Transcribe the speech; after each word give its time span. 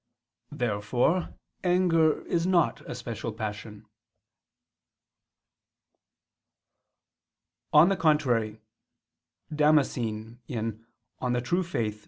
Therefore 0.51 1.35
anger 1.63 2.25
is 2.25 2.47
not 2.47 2.81
a 2.89 2.95
special 2.95 3.31
passion. 3.31 3.85
On 7.71 7.89
the 7.89 7.95
contrary, 7.97 8.61
Damascene 9.53 10.39
(De 10.47 11.41
Fide 11.41 11.53
Orth. 11.85 11.99